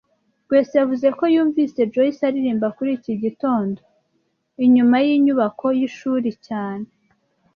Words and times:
Rwesa 0.45 0.73
yavuze 0.81 1.07
ko 1.17 1.23
yumvise 1.33 1.79
Joyce 1.93 2.21
aririmba 2.27 2.67
muri 2.75 2.91
iki 2.97 3.13
gitondo 3.23 3.79
inyuma 4.65 4.95
yinyubako 5.05 5.65
yishuri 5.79 6.29
cyane 6.47 6.87